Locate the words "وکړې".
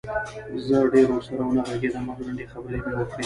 2.95-3.17